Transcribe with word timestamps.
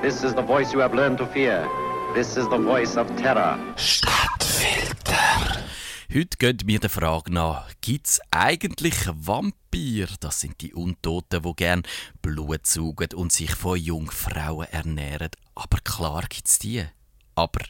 This 0.00 0.22
is 0.22 0.32
the 0.32 0.42
voice 0.42 0.72
you 0.72 0.80
have 0.80 0.94
learned 0.94 1.18
to 1.18 1.26
fear. 1.26 1.68
This 2.14 2.36
is 2.36 2.48
the 2.48 2.56
voice 2.56 2.96
of 2.96 3.08
terror. 3.16 3.58
Stadtfilter. 3.76 5.64
Heute 6.14 6.36
gehen 6.38 6.62
wir 6.66 6.78
der 6.78 6.88
Frage 6.88 7.32
nach, 7.32 7.68
gibt 7.80 8.06
es 8.06 8.20
eigentlich 8.30 8.94
Vampire? 9.12 10.14
Das 10.20 10.40
sind 10.40 10.60
die 10.60 10.72
Untoten, 10.72 11.42
die 11.42 11.52
gern 11.56 11.82
Blut 12.22 12.64
saugen 12.64 13.08
und 13.14 13.32
sich 13.32 13.52
von 13.56 13.76
Jungfrauen 13.76 14.68
ernähren. 14.70 15.30
Aber 15.56 15.78
klar 15.82 16.22
gibt 16.28 16.46
es 16.48 16.60
die. 16.60 16.84
Aber 17.34 17.64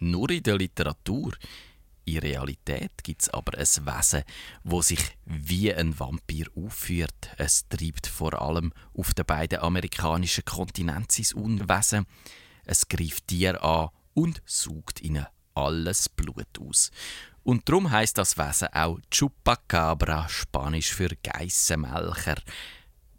nur 0.00 0.30
in 0.30 0.42
der 0.44 0.56
Literatur. 0.56 1.32
In 2.08 2.18
Realität 2.18 3.02
gibt 3.02 3.22
es 3.22 3.28
aber 3.30 3.58
ein 3.58 3.66
Wesen, 3.66 4.22
wo 4.62 4.80
sich 4.80 5.00
wie 5.24 5.74
ein 5.74 5.98
Vampir 5.98 6.46
aufführt. 6.54 7.30
Es 7.36 7.68
treibt 7.68 8.06
vor 8.06 8.40
allem 8.40 8.72
auf 8.94 9.12
den 9.12 9.26
beiden 9.26 9.58
amerikanischen 9.58 10.44
Kontinenten 10.44 11.24
sein 11.24 11.42
Unwesen. 11.42 12.06
Es 12.64 12.86
greift 12.86 13.26
Tiere 13.26 13.60
an 13.60 13.88
und 14.14 14.40
saugt 14.46 15.00
ihnen 15.00 15.26
alles 15.54 16.08
Blut 16.08 16.46
aus. 16.60 16.92
Und 17.42 17.68
darum 17.68 17.90
heißt 17.90 18.16
das 18.18 18.38
Wesen 18.38 18.68
auch 18.72 19.00
Chupacabra, 19.10 20.28
Spanisch 20.28 20.94
für 20.94 21.08
Geissenmelcher. 21.08 22.36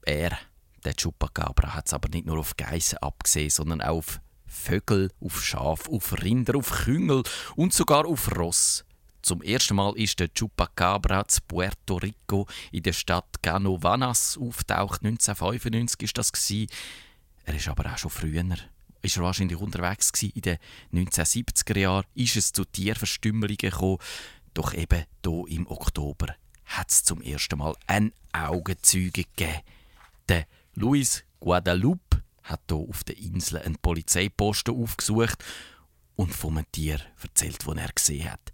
Er, 0.04 0.38
der 0.86 0.94
Chupacabra, 0.94 1.74
hat 1.74 1.88
es 1.88 1.94
aber 1.94 2.08
nicht 2.08 2.26
nur 2.26 2.40
auf 2.40 2.56
Geissen 2.56 3.00
abgesehen, 3.00 3.50
sondern 3.50 3.82
auch 3.82 3.98
auf 3.98 4.22
Vögel, 4.48 5.12
auf 5.20 5.44
Schaf, 5.44 5.88
auf 5.90 6.24
Rinder, 6.24 6.56
auf 6.56 6.72
Küngel 6.72 7.24
und 7.56 7.74
sogar 7.74 8.06
auf 8.06 8.36
Ross. 8.36 8.86
Zum 9.22 9.42
ersten 9.42 9.76
Mal 9.76 9.94
ist 9.98 10.20
der 10.20 10.30
Chupacabra 10.34 11.28
zu 11.28 11.42
Puerto 11.46 11.98
Rico 11.98 12.48
in 12.72 12.84
der 12.84 12.94
Stadt 12.94 13.42
Canovanas 13.42 14.38
auftaucht. 14.38 15.04
1995 15.04 16.02
ist 16.04 16.18
das 16.18 16.32
gsi. 16.32 16.68
Er 17.44 17.56
ist 17.56 17.68
aber 17.68 17.92
auch 17.92 17.98
schon 17.98 18.10
früher. 18.10 18.46
Ist 19.02 19.18
er 19.18 19.24
wahrscheinlich 19.24 19.58
unterwegs 19.58 20.14
gsi 20.14 20.28
in 20.28 20.42
den 20.42 20.58
1970er 20.94 21.78
Jahren. 21.78 22.06
Ist 22.16 22.38
es 22.38 22.54
zu 22.54 22.64
Tierverstümmelungen 22.64 23.58
gekommen. 23.58 23.98
Doch 24.54 24.74
eben 24.74 25.04
hier 25.26 25.44
im 25.50 25.68
Oktober 25.68 26.34
hat 26.64 26.90
es 26.90 27.04
zum 27.04 27.22
ersten 27.22 27.58
Mal 27.60 27.76
einen 27.86 28.14
Augenzeuge 28.32 29.26
gegeben. 29.26 29.60
Der 30.30 30.46
Luis 30.76 31.26
Guadalupe 31.42 32.07
hat 32.48 32.62
hier 32.70 32.78
auf 32.78 33.04
der 33.04 33.18
Insel 33.18 33.60
einen 33.60 33.78
Polizeiposten 33.78 34.76
aufgesucht 34.76 35.44
und 36.16 36.44
einem 36.44 36.66
Tier 36.72 37.00
erzählt, 37.22 37.66
das 37.66 37.76
er 37.78 37.92
gesehen 37.94 38.32
hat. 38.32 38.52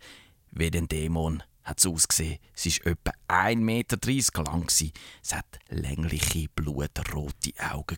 Wie 0.52 0.69
den 0.69 0.88
Dämon 0.88 1.44
hat 1.63 1.80
es 1.80 1.85
ausgesehen. 1.85 2.39
Es 2.53 2.66
war 2.66 2.91
etwa 2.91 3.11
1,30 3.27 3.55
Meter 3.58 4.44
lang. 4.44 4.69
Es 4.69 5.33
hat 5.33 5.59
längliche, 5.69 6.50
blutrote 6.55 7.53
Augen 7.72 7.97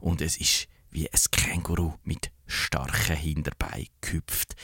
und 0.00 0.20
es 0.20 0.36
ist 0.36 0.68
wie 0.90 1.10
ein 1.10 1.20
Känguru 1.30 1.94
mit 2.04 2.30
starken 2.46 3.16
Hinterbeinen 3.16 3.88
gehüpft. 4.00 4.54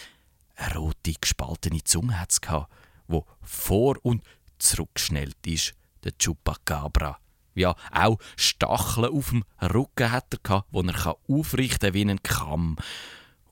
Eine 0.55 0.77
rote, 0.77 1.15
gespaltene 1.21 1.83
Zunge 1.85 2.21
hat 2.21 2.33
es 2.33 2.41
die 2.41 3.23
vor- 3.43 3.99
und 4.03 4.23
zurückgeschnellt 4.59 5.47
ist. 5.47 5.75
Der 6.05 6.13
Chupacabra 6.13 7.19
ja, 7.59 7.75
auch 7.93 8.19
Stacheln 8.37 9.13
auf 9.13 9.31
dem 9.31 9.45
Rücken 9.61 10.13
hat 10.13 10.33
er 10.33 10.39
gehabt, 10.43 10.69
wo 10.71 10.83
er 10.83 11.17
aufrichten 11.29 11.95
wie 11.95 12.05
ein 12.05 12.23
Kamm. 12.23 12.77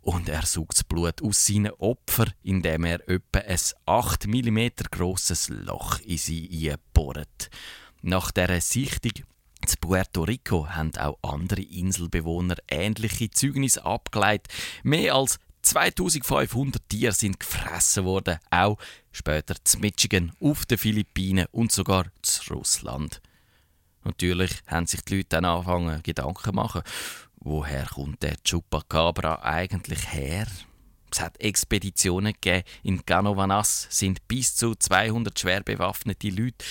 Und 0.03 0.29
er 0.29 0.47
sucht 0.47 0.75
das 0.77 0.85
Blut 0.85 1.21
aus 1.21 1.45
seinen 1.45 1.73
Opfern, 1.73 2.33
indem 2.45 2.85
er 2.85 3.09
etwa 3.09 3.41
ein 3.41 3.59
8 3.87 4.29
mm 4.29 4.69
grosses 4.93 5.49
Loch 5.49 5.99
in 6.01 6.17
sie 6.17 6.71
einbohrt. 6.71 7.51
Nach 8.03 8.31
dieser 8.31 8.61
Sichtung 8.61 9.25
zu 9.67 9.77
Puerto 9.81 10.23
Rico 10.23 10.69
haben 10.69 10.97
auch 10.97 11.19
andere 11.23 11.63
Inselbewohner 11.63 12.55
ähnliche 12.69 13.31
Zeugnisse 13.31 13.85
abgeleitet. 13.85 14.53
Mehr 14.85 15.17
als 15.17 15.41
2500 15.63 16.89
Tiere 16.89 17.13
sind 17.13 17.41
gefressen 17.41 18.05
worden, 18.05 18.39
auch 18.51 18.79
später 19.11 19.57
zu 19.65 19.81
Michigan, 19.81 20.31
auf 20.41 20.67
den 20.67 20.79
Philippinen 20.79 21.47
und 21.51 21.73
sogar 21.73 22.07
zu 22.23 22.55
Russland. 22.55 23.21
Natürlich 24.07 24.53
haben 24.69 24.87
sich 24.87 25.01
die 25.03 25.17
Leute 25.17 25.29
dann 25.31 25.45
angefangen 25.45 26.01
Gedanken 26.05 26.45
zu 26.45 26.53
machen, 26.53 26.83
woher 27.41 27.87
kommt 27.87 28.23
der 28.23 28.37
Chupacabra 28.45 29.43
eigentlich 29.43 30.13
her? 30.13 30.47
Es 31.11 31.21
hat 31.21 31.41
Expeditionen 31.41 32.33
gegeben. 32.35 32.63
In 32.85 33.05
Canovanas 33.05 33.89
sind 33.91 34.27
bis 34.29 34.55
zu 34.55 34.77
200 34.77 35.37
schwer 35.37 35.63
bewaffnete 35.63 36.29
Leute 36.29 36.65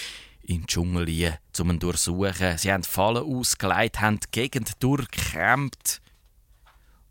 in 0.44 0.62
den 0.62 0.68
Dschungel 0.68 1.38
um 1.60 1.72
ihn 1.72 1.80
durchsuchen. 1.80 2.58
Sie 2.58 2.72
haben 2.72 2.84
Fallen 2.84 3.24
ausgelegt, 3.24 4.00
haben 4.00 4.20
die 4.22 4.32
Gegend 4.32 4.82
durchgekämpft. 4.82 6.02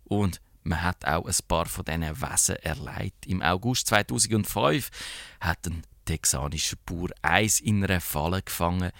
Und 0.04 0.40
man 0.62 0.82
hat 0.82 1.04
auch 1.04 1.26
ein 1.26 1.36
paar 1.46 1.66
von 1.66 1.84
diesen 1.84 2.22
Wesen 2.22 2.56
erleidet. 2.56 3.26
Im 3.26 3.42
August 3.42 3.88
2005 3.88 4.90
hat 5.40 5.66
ein 5.66 5.82
texanischer 6.06 6.76
Bauer 6.86 7.10
Eis 7.20 7.60
in 7.60 7.84
einer 7.84 8.00
Falle 8.00 8.40
gefangen 8.40 8.90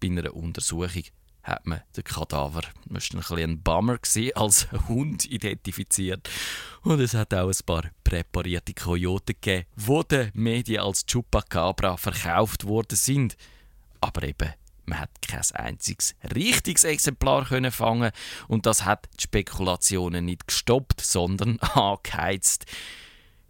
bei 0.00 0.08
einer 0.08 0.34
Untersuchung 0.34 1.04
hat 1.42 1.66
man 1.66 1.80
den 1.96 2.04
Kadaver, 2.04 2.62
das 2.86 3.14
war 3.14 3.38
ein, 3.38 3.44
ein 3.44 3.62
Bummer, 3.62 3.98
als 4.34 4.68
Hund 4.88 5.24
identifiziert. 5.24 6.28
Und 6.82 7.00
es 7.00 7.14
hat 7.14 7.32
auch 7.34 7.48
ein 7.48 7.64
paar 7.64 7.84
präparierte 8.04 8.74
Kojoten 8.74 9.36
gegeben, 9.40 9.66
die 9.76 10.08
den 10.08 10.30
Medien 10.34 10.82
als 10.82 11.06
Chupacabra 11.06 11.96
verkauft 11.96 12.64
worden 12.64 12.96
sind. 12.96 13.36
Aber 14.00 14.22
eben, 14.22 14.52
man 14.84 15.00
hat 15.00 15.10
kein 15.22 15.42
einziges 15.54 16.14
richtiges 16.34 16.84
Exemplar 16.84 17.46
können 17.46 17.70
fangen 17.70 18.10
und 18.48 18.66
das 18.66 18.84
hat 18.84 19.08
die 19.18 19.24
Spekulationen 19.24 20.24
nicht 20.24 20.46
gestoppt, 20.46 21.00
sondern 21.00 21.58
angeheizt. 21.60 22.66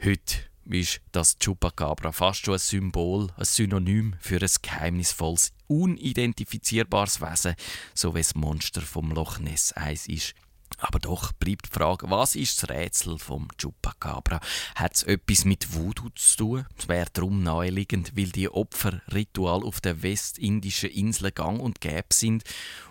Heute 0.03 0.50
ist 0.65 1.01
das 1.13 1.39
Chupacabra 1.39 2.13
fast 2.13 2.45
schon 2.45 2.55
ein 2.55 2.59
Symbol, 2.61 3.29
ein 3.37 3.45
Synonym 3.45 4.15
für 4.21 4.41
ein 4.41 4.51
geheimnisvolles, 4.63 5.53
unidentifizierbares 5.69 7.21
Wesen, 7.21 7.55
so 7.95 8.15
wie 8.15 8.21
das 8.21 8.35
Monster 8.35 8.81
vom 8.83 9.11
Loch 9.13 9.39
Ness 9.39 9.73
Eis 9.77 10.07
ist. 10.07 10.35
Aber 10.79 10.99
doch 10.99 11.33
bleibt 11.33 11.67
die 11.67 11.75
Frage, 11.75 12.09
was 12.11 12.37
ist 12.37 12.63
das 12.63 12.71
Rätsel 12.71 13.19
vom 13.19 13.49
Chupacabra? 13.59 14.41
Hat 14.75 14.95
es 14.95 15.03
etwas 15.03 15.45
mit 15.45 15.75
Voodoo 15.75 16.09
zu 16.11 16.37
tun? 16.37 16.67
Es 16.79 16.89
wäre 16.89 17.09
darum 17.13 17.43
naheliegend, 17.43 18.17
weil 18.17 18.31
die 18.31 18.49
Opfer 18.49 19.03
ritual 19.13 19.63
auf 19.65 19.81
der 19.81 20.03
westindischen 20.03 20.91
Insel 20.91 21.33
gang 21.33 21.61
und 21.61 21.81
gäbe 21.81 22.13
sind 22.13 22.45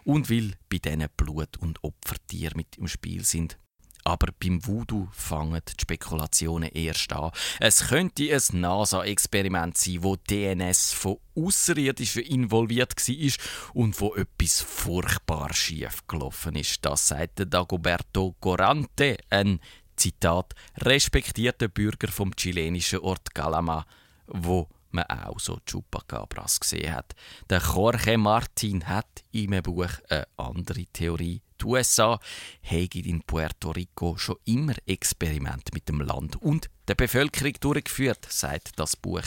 und 0.04 0.30
weil 0.30 0.54
bei 0.70 0.78
diesen 0.78 1.08
Blut- 1.16 1.58
und 1.58 1.84
Opfertiere 1.84 2.56
mit 2.56 2.78
im 2.78 2.88
Spiel 2.88 3.24
sind. 3.24 3.58
Aber 4.04 4.28
beim 4.40 4.66
Voodoo 4.66 5.08
fangen 5.12 5.62
die 5.68 5.82
Spekulationen 5.82 6.70
erst 6.74 7.14
an. 7.14 7.32
Es 7.60 7.88
könnte 7.90 8.24
ein 8.34 8.60
NASA-Experiment 8.60 9.78
sein, 9.78 10.04
wo 10.04 10.16
DNS 10.16 10.94
von 10.94 11.18
Außerirdischen 11.36 12.24
involviert 12.24 12.96
war 12.96 13.74
und 13.74 14.00
wo 14.02 14.16
etwas 14.16 14.62
furchtbar 14.62 15.54
schief 15.54 16.06
gelaufen 16.08 16.56
ist. 16.56 16.84
Das 16.86 17.08
sagt 17.08 17.46
Dagoberto 17.54 18.36
Gorante, 18.40 19.18
ein 19.30 19.60
Zitat 19.96 20.56
respektierter 20.78 21.68
Bürger 21.68 22.08
vom 22.08 22.36
chilenischen 22.36 23.00
Ort 23.00 23.34
Calama, 23.34 23.86
wo 24.28 24.68
man 24.92 25.06
auch 25.06 25.40
so 25.40 25.60
Chupacabras 25.66 26.60
gesehen 26.60 26.94
hat. 26.94 27.14
Der 27.50 27.62
Jorge 27.62 28.18
Martin 28.18 28.88
hat 28.88 29.24
in 29.32 29.54
einem 29.54 29.64
Buch 29.64 29.92
eine 30.10 30.28
andere 30.38 30.86
Theorie 30.86 31.42
die 31.62 31.66
USA 31.66 32.20
haben 32.64 33.04
in 33.04 33.22
Puerto 33.24 33.72
Rico 33.72 34.18
schon 34.18 34.38
immer 34.46 34.76
Experiment 34.86 35.74
mit 35.74 35.90
dem 35.90 36.02
Land 36.02 36.42
und 36.42 36.70
der 36.88 36.96
Bevölkerung 36.96 37.54
durchgeführt, 37.60 38.26
sagt 38.30 38.80
das 38.80 38.96
Buch. 38.96 39.26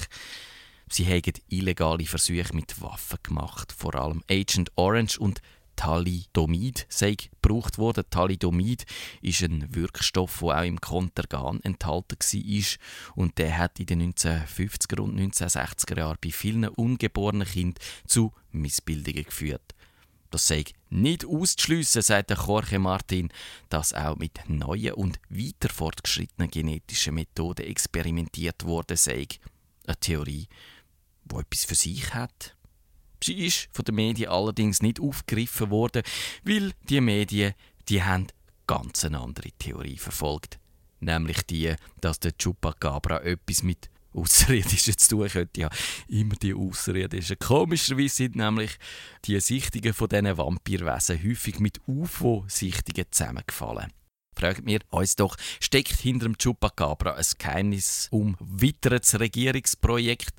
Sie 0.89 1.07
haben 1.07 1.33
illegale 1.49 2.07
Versuche 2.07 2.55
mit 2.55 2.81
Waffen 2.81 3.19
gemacht, 3.23 3.73
vor 3.73 3.95
allem 3.95 4.23
Agent 4.31 4.71
Orange 4.77 5.19
und 5.19 5.41
Thalidomid 5.83 6.87
sei 6.89 7.17
gebraucht 7.17 7.77
worden. 7.77 8.05
Thalidomid 8.09 8.87
ist 9.21 9.43
ein 9.43 9.75
Wirkstoff, 9.75 10.39
der 10.39 10.61
auch 10.61 10.65
im 10.65 10.81
Kontergan 10.81 11.59
enthalten 11.65 12.19
war 12.21 13.17
und 13.17 13.37
der 13.37 13.59
hat 13.59 13.81
in 13.81 13.87
den 13.87 14.15
1950er 14.15 15.01
und 15.01 15.19
1960er 15.19 15.99
Jahren 15.99 16.19
bei 16.23 16.31
vielen 16.31 16.69
ungeborenen 16.69 17.49
Kindern 17.49 17.83
zu 18.07 18.33
Missbildungen 18.53 19.25
geführt. 19.25 19.75
Das 20.31 20.47
sei 20.47 20.65
nicht 20.89 21.25
auszuschliessen, 21.25 22.03
sagt 22.03 22.31
der 22.31 22.39
Jorge 22.39 22.79
Martin, 22.79 23.31
dass 23.69 23.93
auch 23.93 24.17
mit 24.17 24.39
neuen 24.49 24.95
und 24.95 25.19
weiter 25.31 25.69
fortgeschrittenen 25.69 26.49
genetischen 26.49 27.17
Methoden 27.17 27.67
experimentiert 27.67 28.65
worden 28.65 28.97
sei. 28.97 29.27
Eine 29.85 29.97
Theorie, 29.97 30.47
die 31.25 31.35
etwas 31.35 31.65
für 31.65 31.75
sich 31.75 32.15
hat. 32.15 32.55
Sie 33.23 33.47
ist 33.47 33.69
von 33.73 33.85
den 33.85 33.95
Medien 33.95 34.31
allerdings 34.31 34.83
nicht 34.83 35.01
aufgegriffen 35.01 35.71
worden, 35.71 36.03
weil 36.45 36.73
die 36.89 37.01
Medien 37.01 37.55
die 37.89 38.03
haben 38.03 38.29
ganz 38.67 39.05
eine 39.05 39.21
andere 39.21 39.51
Theorie 39.59 39.99
verfolgt. 39.99 40.59
Nämlich 41.01 41.43
die, 41.43 41.75
dass 42.01 42.21
der 42.21 42.33
Chupacabra 42.33 43.21
etwas 43.23 43.63
mit 43.63 43.91
Außerirdischen 44.15 44.97
zu 44.97 45.09
tun 45.09 45.29
könnte 45.29 45.63
ja 45.63 45.71
immer 46.09 46.35
die 46.37 46.55
Außerirdischen. 46.55 47.39
Komischerweise 47.39 48.15
sind 48.15 48.37
nämlich 48.37 48.77
die 49.25 49.41
Sichtungen 49.41 49.95
von 49.95 50.09
diesen 50.09 50.37
Vampirwesen 50.37 51.23
häufig 51.23 51.59
mit 51.61 51.81
UFO-Sichtungen 51.87 53.07
zusammengefallen. 53.11 53.93
fragen 54.37 54.67
wir 54.67 54.81
uns 54.91 55.17
doch, 55.17 55.37
steckt 55.61 55.99
hinter 55.99 56.27
dem 56.27 56.37
Chupacabra 56.37 57.15
ein 57.15 57.25
Geheimnis 57.39 58.09
um 58.11 58.37
weiteres 58.39 59.19
Regierungsprojekt? 59.19 60.35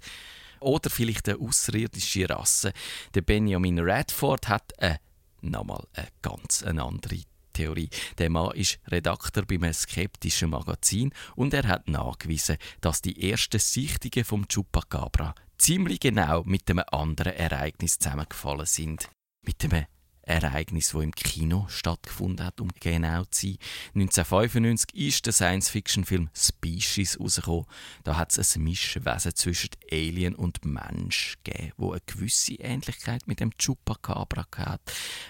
Oder 0.64 0.90
vielleicht 0.90 1.28
eine 1.30 1.40
außerirdische 1.40 2.30
Rasse? 2.30 2.74
Der 3.14 3.22
Benjamin 3.22 3.80
Radford 3.80 4.48
hat 4.48 4.80
eine, 4.80 5.00
nochmal 5.42 5.86
eine 5.94 6.08
ganz 6.22 6.64
eine 6.64 6.84
andere 6.84 7.20
Theorie. 7.52 7.90
Der 8.18 8.30
Mann 8.30 8.56
ist 8.56 8.80
Redakteur 8.88 9.46
bei 9.46 9.56
einem 9.56 9.74
skeptischen 9.74 10.50
Magazin 10.50 11.14
und 11.36 11.54
er 11.54 11.68
hat 11.68 11.88
nachgewiesen, 11.88 12.58
dass 12.82 13.02
die 13.02 13.30
ersten 13.30 13.60
Sichtungen 13.60 14.26
vom 14.26 14.48
Chupacabra 14.48 15.36
ziemlich 15.58 16.00
genau 16.00 16.44
mit 16.44 16.70
einem 16.70 16.84
anderen 16.92 17.34
Ereignis 17.34 18.00
zusammengefallen 18.00 18.66
sind. 18.66 19.10
Mit 19.44 19.64
einem 19.64 19.86
Ereignis, 20.34 20.90
das 20.90 21.02
im 21.04 21.12
Kino 21.12 21.66
stattgefunden 21.70 22.46
hat, 22.46 22.60
um 22.60 22.70
genau 22.80 23.24
zu 23.26 23.48
sein. 23.48 23.58
1995 23.96 24.96
ist 24.96 25.26
der 25.26 25.34
Science-Fiction-Film 25.34 26.30
Species 26.34 27.20
rausgekommen. 27.20 27.66
Da 28.04 28.18
hat 28.18 28.36
es 28.36 28.56
ein 28.56 28.64
Mischwesen 28.64 29.36
zwischen 29.36 29.70
Alien 29.92 30.34
und 30.34 30.66
Mensch 30.66 31.38
gegeben, 31.44 31.74
wo 31.78 31.92
eine 31.92 32.02
gewisse 32.06 32.56
Ähnlichkeit 32.56 33.28
mit 33.28 33.40
dem 33.40 33.56
Chupacabra 33.58 34.48
hat. 34.58 34.82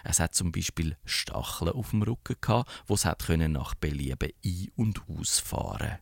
Es 0.06 0.20
hat 0.20 0.36
zum 0.36 0.52
Beispiel 0.52 0.96
Stacheln 1.04 1.72
auf 1.72 1.90
dem 1.90 2.04
Rücken 2.04 2.38
gehabt, 2.40 2.72
wo 2.88 2.94
es 2.94 3.06
hat 3.06 3.28
nach 3.30 3.76
Belieben 3.76 4.32
ein- 4.46 4.72
und 4.76 5.02
ausfahren 5.10 6.00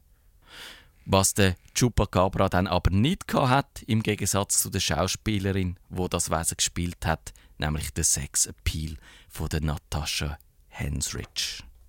was 1.06 1.34
der 1.34 1.56
Chupacabra 1.74 2.50
dann 2.50 2.68
aber 2.68 2.92
nicht 2.92 3.34
hat, 3.34 3.84
im 3.88 4.04
Gegensatz 4.04 4.60
zu 4.62 4.70
der 4.70 4.80
Schauspielerin, 4.80 5.78
wo 5.90 6.08
das 6.08 6.30
Wesen 6.30 6.58
gespielt 6.58 7.06
hat, 7.06 7.34
nämlich 7.58 7.92
der 7.94 8.04
Sex 8.04 8.46
Appeal 8.46 8.98
von 9.30 9.50
der 9.50 9.62
Natascha 9.62 10.38
Hensrich. 10.68 11.64